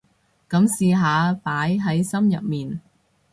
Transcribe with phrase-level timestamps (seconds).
[0.49, 2.81] 噉試下擺喺心入面